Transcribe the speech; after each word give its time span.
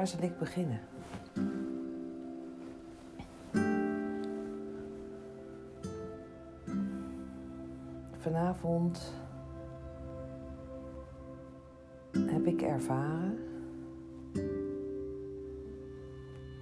Waar 0.00 0.08
zal 0.08 0.22
ik 0.22 0.38
beginnen? 0.38 0.80
Vanavond 8.18 9.12
heb 12.12 12.46
ik 12.46 12.62
ervaren 12.62 13.38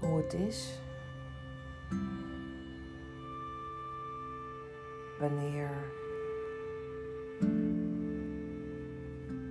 hoe 0.00 0.16
het 0.16 0.34
is 0.34 0.80
wanneer 5.18 5.70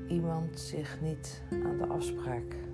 iemand 0.07 0.59
zich 0.59 1.01
niet 1.01 1.41
aan 1.51 1.77
de 1.77 1.87
afspraak 1.87 2.66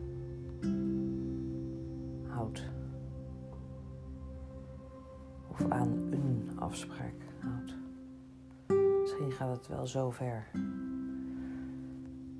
afspraak 6.74 7.14
houdt. 7.40 7.74
Misschien 9.02 9.32
gaat 9.32 9.58
het 9.58 9.68
wel 9.68 9.88
zo 9.88 10.12
ver 10.12 10.48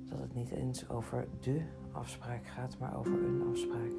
dat 0.08 0.18
het 0.18 0.34
niet 0.34 0.50
eens 0.50 0.88
over 0.88 1.26
de 1.40 1.62
afspraak 1.92 2.46
gaat, 2.46 2.78
maar 2.78 2.98
over 2.98 3.12
een 3.12 3.42
afspraak. 3.50 3.92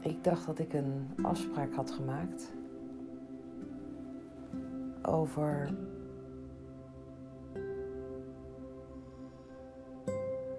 Ik 0.00 0.24
dacht 0.24 0.46
dat 0.46 0.58
ik 0.58 0.72
een 0.72 1.08
afspraak 1.22 1.74
had 1.74 1.90
gemaakt 1.90 2.52
over 5.02 5.74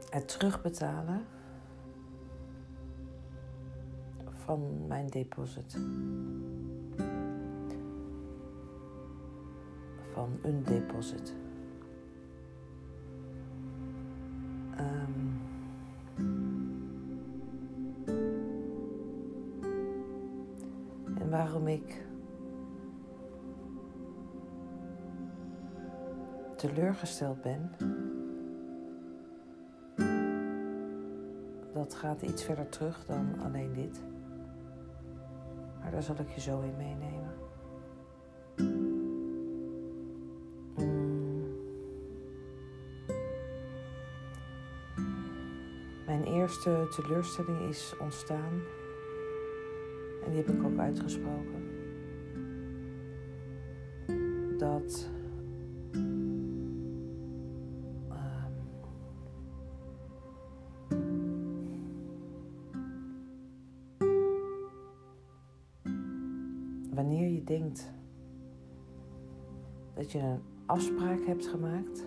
het 0.10 0.28
terugbetalen 0.28 1.26
van 4.52 4.88
mijn 4.88 5.08
deposit. 5.08 5.78
Van 10.14 10.30
een 10.42 10.64
deposit. 10.64 11.36
Um, 14.80 15.42
en 21.20 21.30
waarom 21.30 21.68
ik 21.68 22.06
teleurgesteld 26.56 27.42
ben, 27.42 27.72
dat 31.74 31.96
gaat 31.96 32.22
iets 32.22 32.44
verder 32.44 32.70
terug 32.70 33.06
dan 33.06 33.40
alleen 33.40 33.74
dit. 33.74 34.11
Maar 35.92 36.00
daar 36.00 36.16
zal 36.16 36.26
ik 36.26 36.32
je 36.32 36.42
zo 36.42 36.62
in 36.62 36.76
meenemen. 36.78 37.34
Mm. 40.78 41.44
Mijn 46.06 46.24
eerste 46.24 46.88
teleurstelling 46.96 47.70
is 47.70 47.94
ontstaan. 48.00 48.62
En 50.26 50.32
die 50.32 50.38
heb 50.38 50.50
ik 50.50 50.64
ook 50.64 50.80
uitgesproken. 50.80 51.70
Dat 54.58 55.10
je 70.12 70.20
een 70.20 70.42
afspraak 70.66 71.26
hebt 71.26 71.48
gemaakt, 71.48 72.06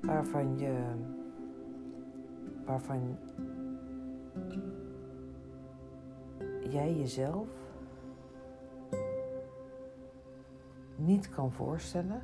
waarvan 0.00 0.58
je 0.58 0.80
waarvan 2.64 3.18
jij 6.70 6.94
jezelf 6.94 7.48
niet 10.96 11.28
kan 11.28 11.52
voorstellen 11.52 12.22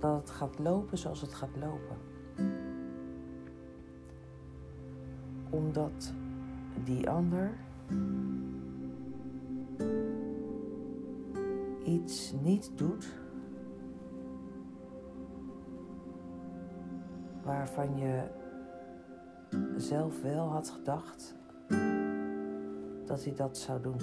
dat 0.00 0.20
het 0.20 0.30
gaat 0.30 0.58
lopen 0.58 0.98
zoals 0.98 1.20
het 1.20 1.34
gaat 1.34 1.56
lopen. 1.60 1.96
Omdat 5.50 6.14
die 6.84 7.10
ander 7.10 7.52
iets 11.84 12.32
niet 12.42 12.70
doet 12.74 13.08
waarvan 17.44 17.96
je 17.96 18.22
zelf 19.76 20.22
wel 20.22 20.48
had 20.48 20.70
gedacht 20.70 21.34
dat 23.04 23.24
hij 23.24 23.34
dat 23.34 23.58
zou 23.58 23.80
doen. 23.82 24.00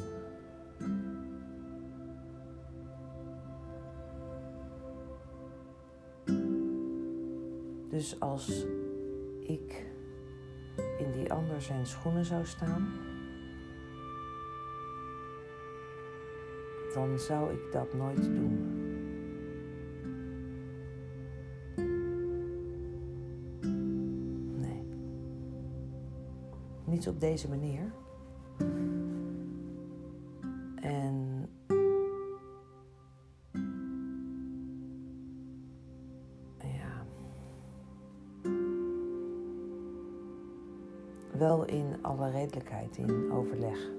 Dus 8.07 8.19
als 8.19 8.65
ik 9.39 9.85
in 10.97 11.11
die 11.11 11.33
ander 11.33 11.61
zijn 11.61 11.85
schoenen 11.85 12.25
zou 12.25 12.45
staan, 12.45 12.93
dan 16.93 17.19
zou 17.19 17.53
ik 17.53 17.71
dat 17.71 17.93
nooit 17.93 18.23
doen. 18.23 18.75
Nee. 24.59 24.83
Niet 26.85 27.07
op 27.07 27.19
deze 27.19 27.49
manier. 27.49 27.91
In 42.97 43.31
overleg. 43.31 43.89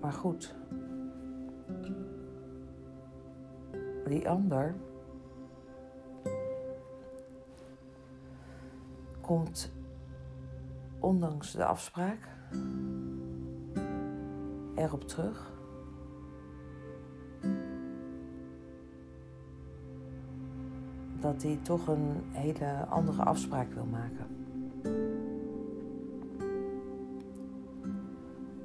Maar 0.00 0.12
goed, 0.12 0.54
die 4.04 4.28
ander 4.28 4.74
komt 9.20 9.72
ondanks 11.00 11.52
de 11.52 11.64
afspraak 11.64 12.28
erop 14.74 15.08
terug. 15.08 15.51
Dat 21.22 21.42
hij 21.42 21.58
toch 21.62 21.86
een 21.86 22.22
hele 22.30 22.86
andere 22.88 23.22
afspraak 23.22 23.72
wil 23.74 23.84
maken. 23.84 24.26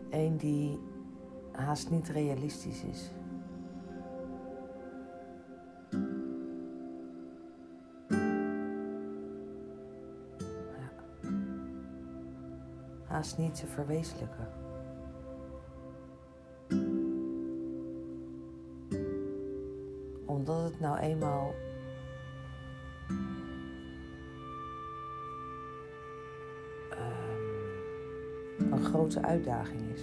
Eén 0.10 0.38
die 0.38 0.80
haast 1.52 1.90
niet 1.90 2.10
realistisch 2.10 2.84
is. 2.84 3.12
Haast 13.04 13.38
niet 13.38 13.56
te 13.56 13.68
verwezenlijken. 13.68 14.48
Omdat 20.26 20.64
het 20.64 20.80
nou 20.80 20.98
eenmaal 20.98 21.54
een 28.78 28.86
grote 28.86 29.22
uitdaging 29.22 29.82
is. 29.94 30.02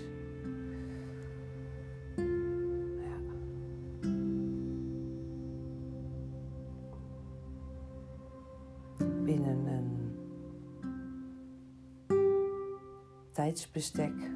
Ja. 2.96 3.16
Binnen 9.24 9.66
een 9.66 10.16
tijdsbestek 13.32 14.33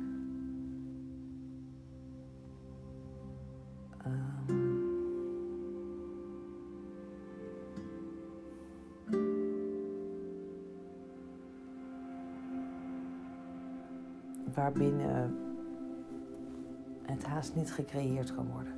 haast 17.38 17.55
niet 17.55 17.73
gecreëerd 17.73 18.35
kan 18.35 18.50
worden. 18.50 18.73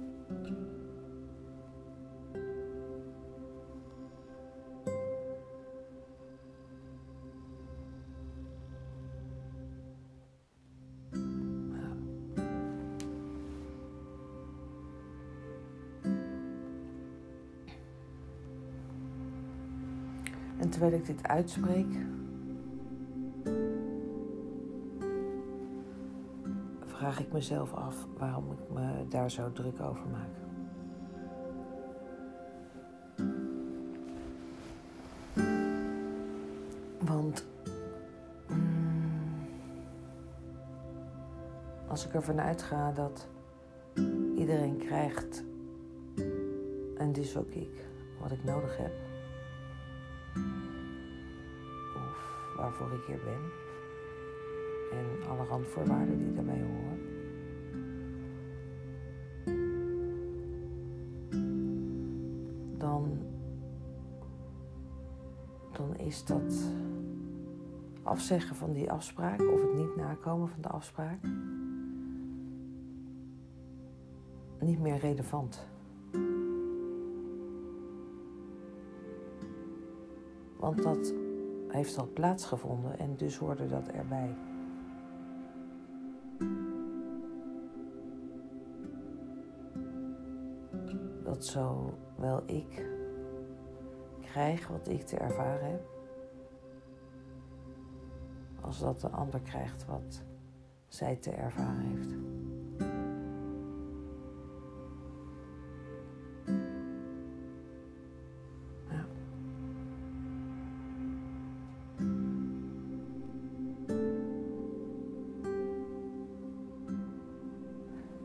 En 20.59 20.71
terwijl 20.71 20.93
ik 20.93 21.07
dit 21.07 21.23
uitspreek, 21.23 21.87
vraag 27.11 27.27
ik 27.27 27.33
mezelf 27.33 27.75
af 27.75 28.07
waarom 28.19 28.53
ik 28.53 28.71
me 28.73 29.09
daar 29.09 29.31
zo 29.31 29.53
druk 29.53 29.81
over 29.81 30.07
maak. 30.07 30.29
Want 36.99 37.47
mm, 38.49 39.47
als 41.89 42.07
ik 42.07 42.15
ervan 42.15 42.41
uitga 42.41 42.93
dat 42.93 43.29
iedereen 44.37 44.77
krijgt 44.77 45.45
en 46.97 47.13
dus 47.13 47.37
ook 47.37 47.55
ik 47.55 47.85
wat 48.21 48.31
ik 48.31 48.45
nodig 48.45 48.77
heb, 48.77 48.93
of 51.97 52.55
waarvoor 52.57 52.93
ik 52.93 53.05
hier 53.07 53.21
ben 53.25 53.69
en 54.91 55.29
alle 55.29 55.45
randvoorwaarden 55.45 56.19
die 56.19 56.33
daarbij 56.33 56.61
horen. 56.61 57.00
Is 66.01 66.25
dat 66.25 66.73
afzeggen 68.03 68.57
van 68.57 68.73
die 68.73 68.91
afspraak 68.91 69.41
of 69.41 69.61
het 69.61 69.75
niet 69.75 69.97
nakomen 69.97 70.49
van 70.49 70.61
de 70.61 70.69
afspraak 70.69 71.19
niet 74.61 74.81
meer 74.81 74.97
relevant. 74.97 75.69
Want 80.57 80.83
dat 80.83 81.15
heeft 81.69 81.99
al 81.99 82.09
plaatsgevonden 82.13 82.99
en 82.99 83.17
dus 83.17 83.37
hoorde 83.37 83.69
dat 83.69 83.89
erbij. 83.89 84.35
Dat 91.25 91.45
zowel 91.45 92.43
ik 92.47 92.90
krijg 94.31 94.69
wat 94.69 94.89
ik 94.89 95.03
te 95.03 95.17
ervaren 95.17 95.71
heb, 95.71 95.89
als 98.61 98.79
dat 98.79 99.01
de 99.01 99.09
ander 99.09 99.41
krijgt 99.41 99.87
wat 99.87 100.23
zij 100.89 101.17
te 101.17 101.31
ervaren 101.31 101.81
heeft. 101.81 102.15
Ja. 108.89 109.05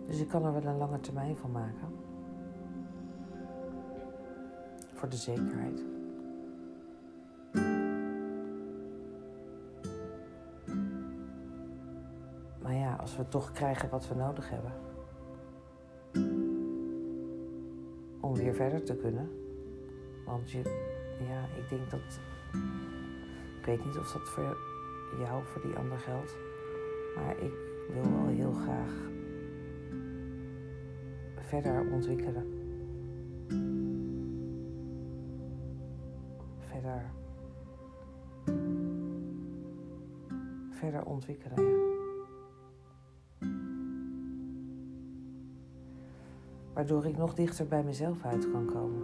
Dus 0.05 0.19
ik 0.19 0.27
kan 0.27 0.45
er 0.45 0.53
wel 0.53 0.63
een 0.63 0.77
lange 0.77 0.99
termijn 0.99 1.37
van 1.37 1.51
maken. 1.51 1.93
Voor 4.93 5.09
de 5.09 5.15
zekerheid. 5.15 5.94
We 13.15 13.27
toch 13.27 13.51
krijgen 13.51 13.89
wat 13.89 14.07
we 14.07 14.15
nodig 14.15 14.49
hebben. 14.49 14.73
Om 18.19 18.33
weer 18.33 18.53
verder 18.53 18.83
te 18.83 18.95
kunnen. 18.95 19.29
Want 20.25 20.51
je, 20.51 20.61
ja, 21.29 21.61
ik 21.61 21.69
denk 21.69 21.89
dat. 21.91 22.19
Ik 23.59 23.65
weet 23.65 23.85
niet 23.85 23.97
of 23.97 24.11
dat 24.11 24.29
voor 24.29 24.57
jou, 25.19 25.45
voor 25.45 25.61
die 25.61 25.75
ander 25.75 25.99
geldt. 25.99 26.35
Maar 27.15 27.37
ik 27.37 27.53
wil 27.93 28.11
wel 28.11 28.27
heel 28.27 28.53
graag 28.53 28.91
verder 31.45 31.91
ontwikkelen. 31.91 32.45
Verder. 36.59 37.11
Verder 40.69 41.05
ontwikkelen, 41.05 41.63
ja. 41.63 41.94
Waardoor 46.75 47.05
ik 47.05 47.17
nog 47.17 47.33
dichter 47.33 47.67
bij 47.67 47.83
mezelf 47.83 48.23
uit 48.23 48.51
kan 48.51 48.65
komen. 48.65 49.03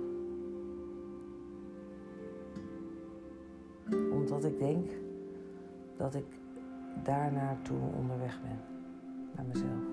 Omdat 4.12 4.44
ik 4.44 4.60
denk 4.60 4.92
dat 5.98 6.16
ik 6.16 6.26
daar 7.04 7.32
naartoe 7.32 7.80
onderweg 7.98 8.42
ben. 8.42 8.60
Naar 9.36 9.46
mezelf. 9.46 9.91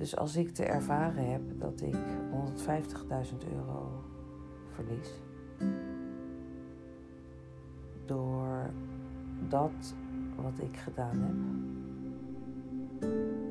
Dus 0.00 0.16
als 0.16 0.36
ik 0.36 0.50
te 0.50 0.64
ervaren 0.64 1.30
heb 1.30 1.42
dat 1.58 1.80
ik 1.80 1.94
150.000 1.94 3.52
euro 3.52 4.04
verlies. 4.68 5.22
Door 8.04 8.70
dat 9.48 9.94
wat 10.36 10.58
ik 10.58 10.76
gedaan 10.76 11.20
heb. 11.20 11.34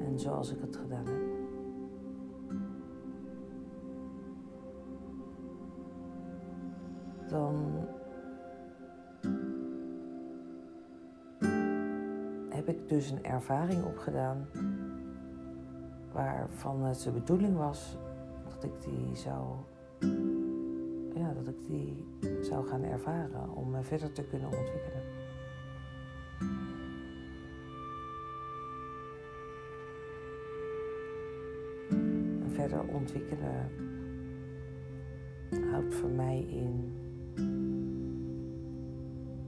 En 0.07 0.19
zoals 0.19 0.51
ik 0.51 0.61
het 0.61 0.75
gedaan 0.75 1.05
heb. 1.05 1.21
Dan 7.27 7.87
heb 12.49 12.67
ik 12.67 12.89
dus 12.89 13.09
een 13.09 13.23
ervaring 13.23 13.83
opgedaan 13.83 14.47
waarvan 16.19 16.83
het 16.83 17.01
de 17.01 17.11
bedoeling 17.11 17.57
was 17.57 17.97
dat 18.43 18.63
ik 18.63 18.81
die 18.81 19.15
zou, 19.15 19.47
ja, 21.15 21.33
dat 21.33 21.47
ik 21.47 21.65
die 21.67 22.05
zou 22.41 22.67
gaan 22.67 22.83
ervaren 22.83 23.55
om 23.55 23.69
me 23.69 23.83
verder 23.83 24.11
te 24.11 24.23
kunnen 24.23 24.47
ontwikkelen. 24.47 25.03
En 32.41 32.51
verder 32.51 32.81
ontwikkelen 32.93 33.71
houdt 35.71 35.95
voor 35.95 36.09
mij 36.09 36.39
in 36.39 36.93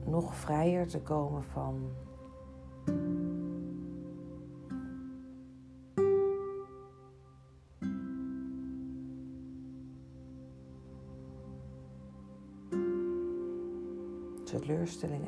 nog 0.04 0.34
vrijer 0.34 0.86
te 0.86 1.00
komen 1.00 1.42
van 1.42 1.90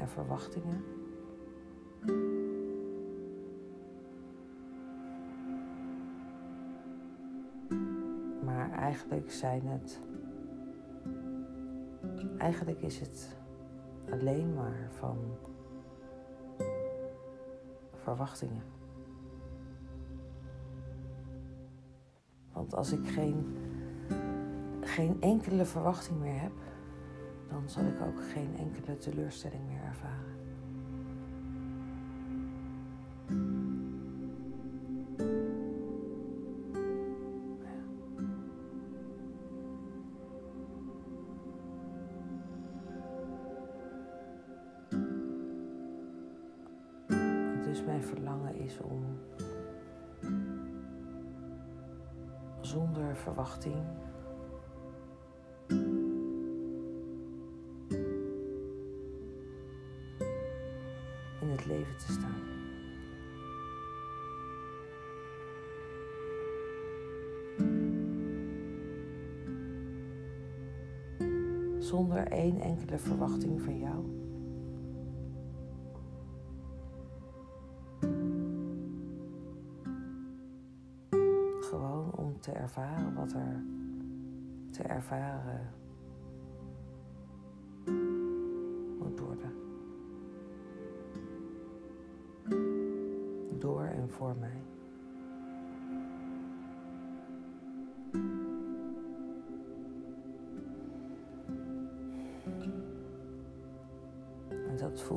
en 0.05 0.11
verwachtingen. 0.11 0.85
Maar 8.45 8.71
eigenlijk 8.71 9.31
zijn 9.31 9.67
het. 9.67 10.01
Eigenlijk 12.39 12.83
is 12.83 13.01
het 13.01 13.37
alleen 14.11 14.55
maar 14.55 14.89
van 14.91 15.19
verwachtingen. 17.93 18.63
Want 22.53 22.75
als 22.75 22.93
ik 22.93 23.09
geen, 23.09 23.57
geen 24.81 25.17
enkele 25.21 25.65
verwachting 25.65 26.21
meer 26.21 26.41
heb, 26.41 26.53
dan 27.49 27.69
zal 27.69 27.85
ik 27.85 28.01
ook 28.01 28.23
geen 28.33 28.57
enkele 28.59 28.99
teleurstelling 28.99 29.67
meer 29.67 29.83
ervaren. 29.83 30.34
Zonder 71.95 72.27
één 72.27 72.61
enkele 72.61 72.99
verwachting 72.99 73.63
van 73.63 73.79
jou. 73.79 74.05
Gewoon 81.61 82.13
om 82.13 82.41
te 82.41 82.53
ervaren 82.53 83.15
wat 83.15 83.33
er 83.33 83.65
te 84.71 84.83
ervaren 84.83 85.71
moet 88.99 89.21
worden. 89.21 89.53
Door 93.59 93.85
en 93.85 94.11
voor 94.11 94.37
mij. 94.41 94.63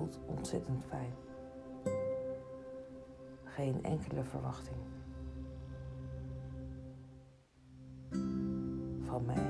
Voelt 0.07 0.37
ontzettend 0.37 0.83
fijn. 0.85 1.13
Geen 3.43 3.83
enkele 3.83 4.23
verwachting. 4.23 4.77
Van 9.05 9.25
mij 9.25 9.46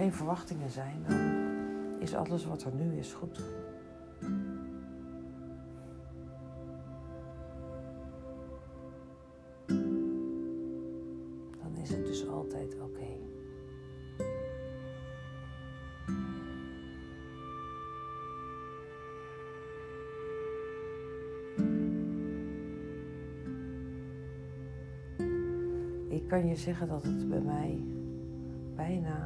geen 0.00 0.12
verwachtingen 0.12 0.70
zijn, 0.70 1.04
dan 1.08 1.18
is 1.98 2.14
alles 2.14 2.44
wat 2.44 2.62
er 2.62 2.72
nu 2.74 2.98
is 2.98 3.12
goed. 3.12 3.40
Dan 11.62 11.76
is 11.82 11.90
het 11.90 12.06
dus 12.06 12.28
altijd 12.28 12.76
oké. 12.80 13.18
Ik 26.08 26.28
kan 26.28 26.46
je 26.46 26.56
zeggen 26.56 26.88
dat 26.88 27.02
het 27.02 27.28
bij 27.28 27.40
mij 27.40 27.99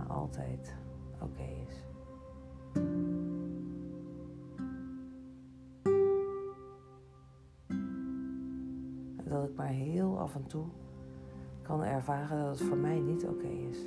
altijd 0.09 0.77
oké 1.21 1.43
is. 1.67 1.85
Dat 9.25 9.49
ik 9.49 9.57
maar 9.57 9.67
heel 9.67 10.19
af 10.19 10.35
en 10.35 10.47
toe 10.47 10.65
kan 11.63 11.85
ervaren 11.85 12.39
dat 12.39 12.59
het 12.59 12.69
voor 12.69 12.77
mij 12.77 12.99
niet 12.99 13.27
oké 13.27 13.47
is. 13.47 13.79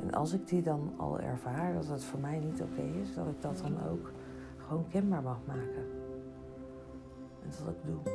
En 0.00 0.12
als 0.12 0.32
ik 0.32 0.48
die 0.48 0.62
dan 0.62 0.92
al 0.96 1.20
ervaar 1.20 1.74
dat 1.74 1.86
het 1.86 2.04
voor 2.04 2.20
mij 2.20 2.38
niet 2.38 2.62
oké 2.62 2.82
is, 2.82 3.14
dat 3.14 3.26
ik 3.26 3.42
dat 3.42 3.58
dan 3.58 3.88
ook 3.90 4.12
gewoon 4.66 4.88
kenbaar 4.88 5.22
mag 5.22 5.38
maken. 5.46 5.86
En 7.42 7.50
dat 7.64 7.74
ik 7.74 7.86
doe. 7.86 8.12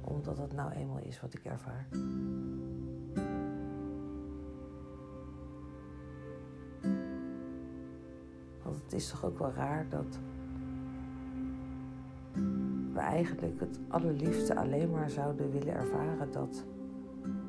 Omdat 0.00 0.38
het 0.38 0.52
nou 0.52 0.72
eenmaal 0.72 0.98
is 0.98 1.20
wat 1.20 1.34
ik 1.34 1.44
ervaar. 1.44 1.86
Want 8.62 8.82
het 8.82 8.92
is 8.92 9.08
toch 9.08 9.24
ook 9.24 9.38
wel 9.38 9.52
raar 9.52 9.88
dat 9.88 10.18
we 12.92 13.00
eigenlijk 13.00 13.60
het 13.60 13.78
allerliefste 13.88 14.56
alleen 14.56 14.90
maar 14.90 15.10
zouden 15.10 15.50
willen 15.50 15.74
ervaren 15.74 16.32
dat 16.32 16.64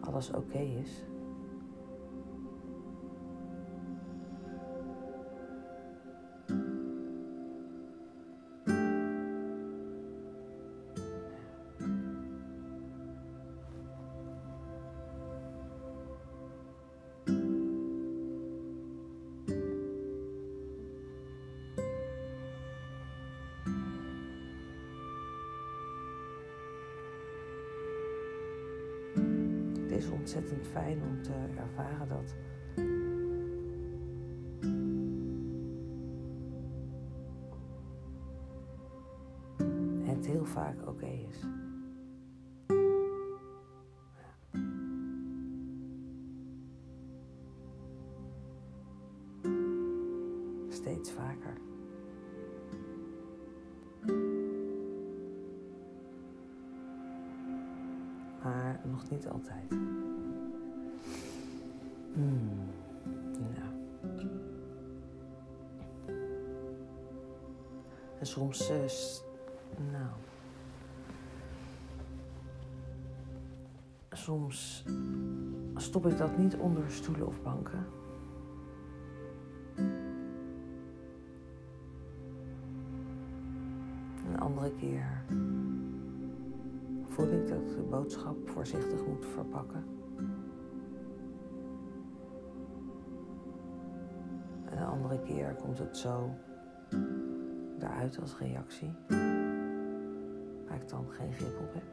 alles 0.02 0.32
oké 0.32 0.58
is. 0.58 1.04
Is 29.96 30.10
ontzettend 30.10 30.68
fijn 30.68 31.02
om 31.04 31.22
te 31.22 31.34
ervaren 31.58 32.08
dat 32.08 32.36
het 40.04 40.26
heel 40.26 40.46
vaak 40.46 40.88
oké 40.88 41.06
is. 41.06 41.40
Soms, 68.36 69.24
nou. 69.92 70.14
Soms 74.12 74.86
stop 75.76 76.06
ik 76.06 76.18
dat 76.18 76.38
niet 76.38 76.56
onder 76.56 76.92
stoelen 76.92 77.28
of 77.28 77.42
banken. 77.42 77.86
Een 84.28 84.40
andere 84.40 84.72
keer 84.76 85.24
voel 87.04 87.32
ik 87.32 87.48
dat 87.48 87.58
ik 87.58 87.76
de 87.76 87.86
boodschap 87.90 88.50
voorzichtig 88.50 89.06
moet 89.06 89.26
verpakken. 89.26 89.86
En 94.66 94.78
een 94.78 94.88
andere 94.88 95.20
keer 95.22 95.56
komt 95.56 95.78
het 95.78 95.98
zo 95.98 96.30
uit 97.96 98.20
als 98.22 98.38
reactie, 98.38 98.94
waar 100.68 100.82
ik 100.82 100.90
dan 100.90 101.06
geen 101.10 101.34
grip 101.34 101.60
op 101.60 101.74
heb. 101.74 101.84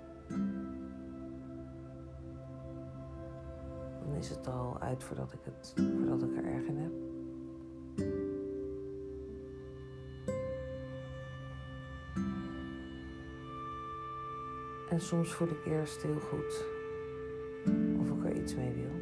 Dan 4.05 4.15
is 4.15 4.29
het 4.29 4.49
al 4.49 4.81
uit 4.81 5.05
voordat 5.05 5.33
ik, 5.33 5.41
het, 5.43 5.73
voordat 5.99 6.23
ik 6.23 6.37
er 6.37 6.45
erg 6.45 6.67
in 6.67 6.77
heb. 6.77 6.93
En 14.91 15.01
soms 15.01 15.35
voel 15.35 15.49
ik 15.49 15.67
eerst 15.67 16.03
heel 16.03 16.21
goed 16.21 16.65
of 18.01 18.11
ik 18.11 18.25
er 18.25 18.37
iets 18.43 18.55
mee 18.55 18.73
wil. 18.73 19.02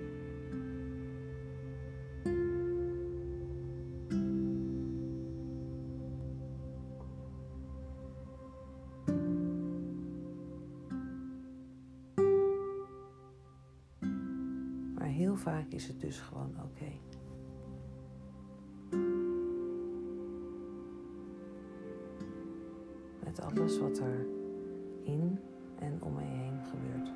Dus 16.11 16.21
gewoon 16.21 16.55
oké. 16.65 16.93
Met 23.25 23.41
alles 23.41 23.79
wat 23.79 23.99
er 23.99 24.27
in 25.03 25.39
en 25.79 26.03
om 26.03 26.15
mij 26.15 26.25
heen 26.25 26.61
gebeurt. 26.65 27.11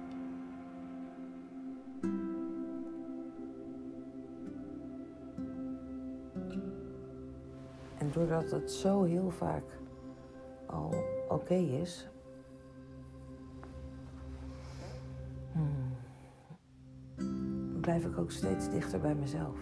En 7.99 8.11
doordat 8.13 8.51
het 8.51 8.71
zo 8.71 9.03
heel 9.03 9.31
vaak 9.31 9.79
al 10.67 10.95
oké 11.29 11.55
is, 11.55 12.09
hmm, 15.53 15.94
blijf 17.85 18.05
ik 18.05 18.19
ook 18.19 18.31
steeds 18.31 18.71
dichter 18.71 19.01
bij 19.01 19.15
mezelf. 19.15 19.59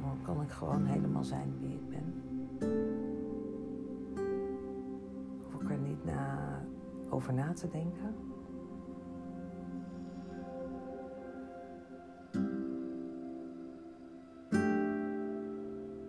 Dan 0.00 0.18
kan 0.22 0.42
ik 0.42 0.50
gewoon 0.50 0.84
helemaal 0.84 1.24
zijn 1.24 1.54
wie 1.60 1.72
ik 1.72 1.88
ben. 1.88 2.22
Hoef 5.42 5.62
ik 5.62 5.70
er 5.70 5.78
niet 5.78 6.04
na, 6.04 6.62
over 7.10 7.34
na 7.34 7.52
te 7.52 7.68
denken. 7.68 8.14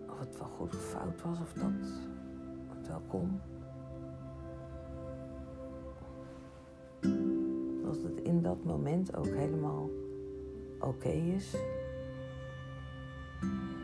Of 0.10 0.20
het 0.20 0.38
wel 0.38 0.48
goed 0.48 0.75
of 0.75 0.84
fout 0.84 1.22
was, 1.22 1.39
of 1.39 1.54
dat 1.54 1.72
het 2.70 2.88
wel. 2.88 3.02
Dat 8.56 8.63
moment 8.63 9.15
ook 9.15 9.26
helemaal 9.26 9.89
oké 10.80 11.10
is 11.10 11.52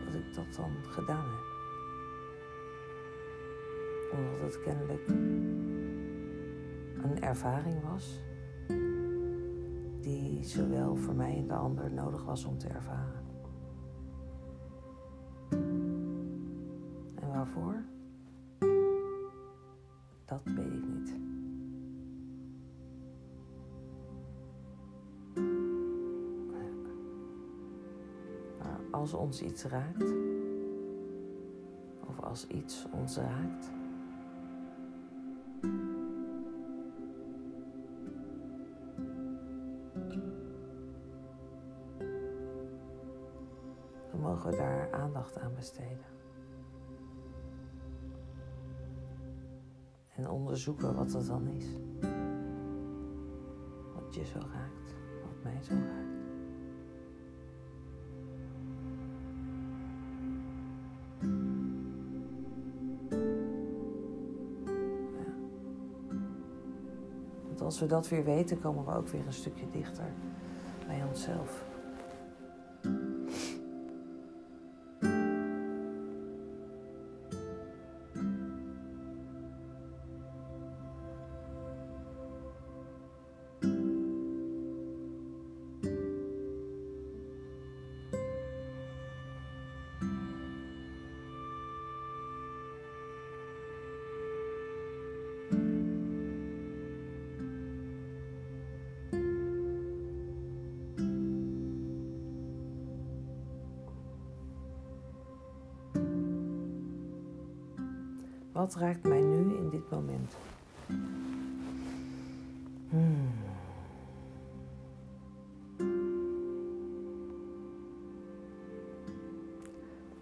dat 0.05 0.13
ik 0.13 0.33
dat 0.33 0.55
dan 0.55 0.71
gedaan 0.83 1.25
heb. 1.25 1.49
Omdat 4.11 4.41
het 4.41 4.63
kennelijk 4.63 5.07
een 7.03 7.21
ervaring 7.21 7.81
was 7.91 8.19
die 10.01 10.43
zowel 10.43 10.95
voor 10.95 11.15
mij 11.15 11.35
en 11.37 11.47
de 11.47 11.53
ander 11.53 11.91
nodig 11.91 12.23
was 12.25 12.45
om 12.45 12.57
te 12.57 12.67
ervaren. 12.67 13.20
Als 29.11 29.19
ons 29.21 29.41
iets 29.41 29.63
raakt, 29.63 30.13
of 32.07 32.19
als 32.19 32.47
iets 32.47 32.85
ons 32.91 33.17
raakt, 33.17 33.71
dan 44.11 44.19
mogen 44.19 44.49
we 44.49 44.55
daar 44.55 44.91
aandacht 44.91 45.39
aan 45.39 45.53
besteden. 45.55 46.09
En 50.15 50.29
onderzoeken 50.29 50.95
wat 50.95 51.11
dat 51.11 51.25
dan 51.25 51.47
is. 51.47 51.65
Wat 53.93 54.15
je 54.15 54.25
zo 54.25 54.39
raakt, 54.39 54.95
wat 55.23 55.43
mij 55.43 55.63
zo 55.63 55.73
raakt. 55.73 56.10
Als 67.71 67.79
we 67.79 67.85
dat 67.85 68.09
weer 68.09 68.23
weten, 68.23 68.59
komen 68.59 68.85
we 68.85 68.95
ook 68.95 69.07
weer 69.07 69.25
een 69.27 69.33
stukje 69.33 69.65
dichter 69.71 70.05
bij 70.87 71.03
onszelf. 71.09 71.70
Wat 108.61 108.75
raakt 108.75 109.07
mij 109.07 109.21
nu 109.21 109.55
in 109.55 109.69
dit 109.69 109.89
moment? 109.89 110.35
Hmm. 112.89 113.29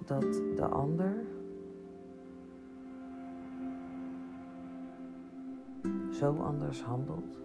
Dat 0.05 0.33
de 0.55 0.65
ander 0.65 1.13
zo 6.11 6.35
anders 6.35 6.81
handelt 6.83 7.37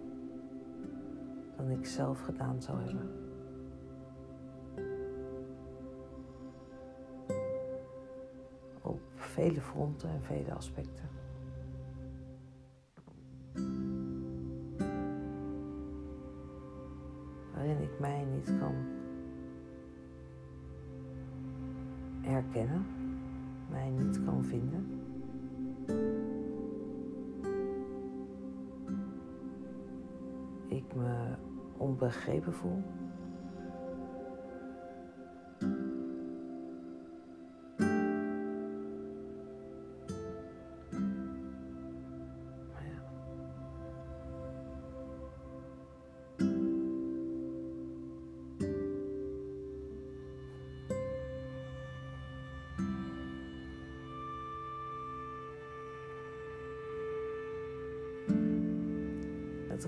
dan 1.57 1.69
ik 1.69 1.85
zelf 1.85 2.19
gedaan 2.19 2.61
zou 2.61 2.81
hebben. 2.81 3.24
Op 8.85 9.01
vele 9.15 9.61
fronten 9.61 10.09
en 10.09 10.23
vele 10.23 10.53
aspecten. 10.53 11.09
Waarin 17.53 17.81
ik 17.81 17.99
mij 17.99 18.25
niet 18.25 18.57
kan 18.59 18.75
herkennen, 22.21 22.85
mij 23.69 23.89
niet 23.89 24.23
kan 24.25 24.43
vinden. 24.43 25.03
Ik 30.67 30.95
me 30.95 31.35
onbegrepen 31.77 32.53
voel. 32.53 32.83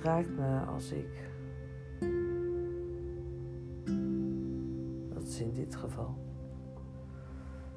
Raakt 0.01 0.38
me 0.38 0.60
als 0.60 0.91
ik. 0.91 1.29
Dat 5.13 5.27
is 5.27 5.41
in 5.41 5.53
dit 5.53 5.75
geval. 5.75 6.17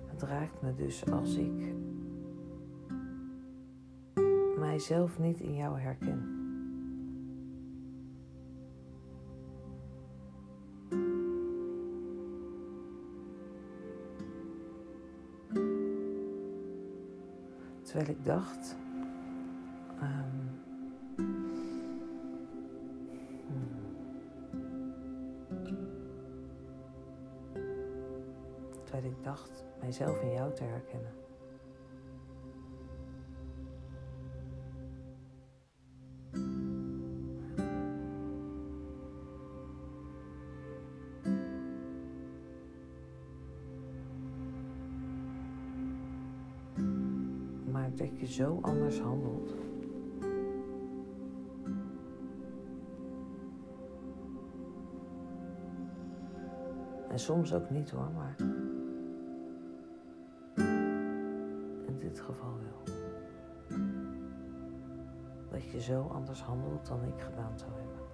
Het 0.06 0.22
raakt 0.22 0.62
me 0.62 0.74
dus 0.74 1.10
als 1.10 1.36
ik 1.36 1.74
mijzelf 4.58 5.18
niet 5.18 5.40
in 5.40 5.54
jou 5.54 5.78
herken. 5.80 6.38
Terwijl 17.82 18.08
ik 18.08 18.24
dacht. 18.24 18.79
Terwijl 28.90 29.12
ik 29.12 29.24
dacht 29.24 29.64
mijzelf 29.80 30.20
in 30.20 30.32
jou 30.32 30.54
te 30.54 30.64
herkennen. 30.64 31.12
Maar 47.70 47.90
dat 47.94 48.18
je 48.18 48.26
zo 48.26 48.58
anders 48.62 49.00
handelt. 49.00 49.54
En 57.08 57.18
soms 57.18 57.54
ook 57.54 57.70
niet 57.70 57.90
hoor, 57.90 58.10
maar 58.14 58.36
geval 62.20 62.58
wel. 62.58 62.94
Dat 65.50 65.70
je 65.70 65.80
zo 65.80 66.02
anders 66.02 66.42
handelt 66.42 66.86
dan 66.86 67.04
ik 67.04 67.20
gedaan 67.20 67.58
zou 67.58 67.70
hebben. 67.72 68.08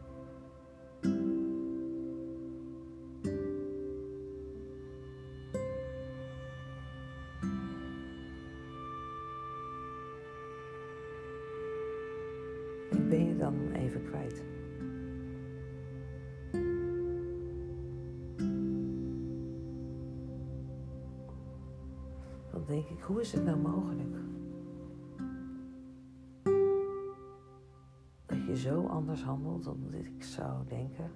Ik 12.91 13.09
ben 13.09 13.27
je 13.27 13.37
dan 13.37 13.73
even 13.73 14.05
kwijt. 14.05 14.45
Hoe 23.07 23.21
is 23.21 23.33
het 23.33 23.45
nou 23.45 23.59
mogelijk? 23.59 24.17
Dat 28.27 28.47
je 28.47 28.57
zo 28.57 28.87
anders 28.87 29.23
handelt 29.23 29.65
dan 29.65 29.95
ik 29.95 30.23
zou 30.23 30.67
denken. 30.67 31.11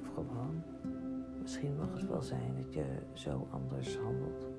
Of 0.00 0.08
gewoon, 0.14 0.62
misschien 1.42 1.76
mag 1.76 1.92
het 1.92 2.08
wel 2.08 2.22
zijn 2.22 2.54
dat 2.56 2.74
je 2.74 2.98
zo 3.12 3.46
anders 3.50 3.98
handelt. 3.98 4.57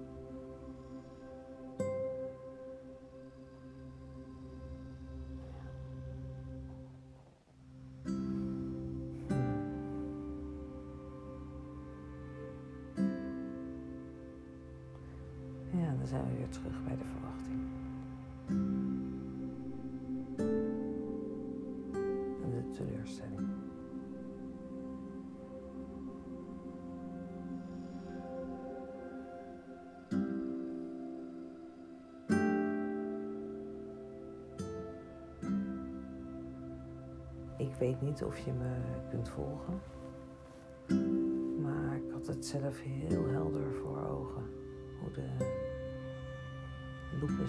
Zijn 16.10 16.24
we 16.30 16.38
weer 16.38 16.50
terug 16.50 16.84
bij 16.84 16.98
de 16.98 17.06
verwachting. 17.06 17.60
En 22.44 22.52
de 22.52 22.70
teleurstelling. 22.72 23.48
Ik 37.58 37.76
weet 37.76 38.02
niet 38.02 38.24
of 38.24 38.38
je 38.38 38.52
me 38.52 38.76
kunt 39.10 39.30
volgen, 39.30 39.82
maar 41.62 41.96
ik 41.96 42.12
had 42.12 42.28
het 42.28 42.46
zelf 42.46 42.82
heel 42.82 43.28
helder 43.28 43.74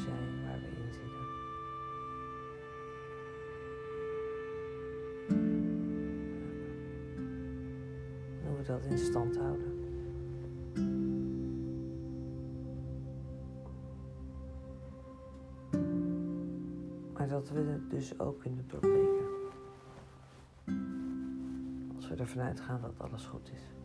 zijn 0.00 0.44
waar 0.44 0.60
we 0.60 0.66
in 0.66 0.92
zitten. 0.92 1.26
En 8.42 8.48
hoe 8.48 8.56
we 8.56 8.62
dat 8.62 8.84
in 8.84 8.98
stand 8.98 9.36
houden. 9.36 9.78
Maar 17.12 17.28
dat 17.28 17.50
we 17.50 17.60
het 17.60 17.90
dus 17.90 18.18
ook 18.18 18.40
kunnen 18.40 18.64
doorbreken. 18.68 19.28
Als 21.96 22.08
we 22.08 22.14
ervan 22.14 22.42
uitgaan 22.42 22.80
dat 22.80 22.98
alles 22.98 23.24
goed 23.24 23.50
is. 23.52 23.79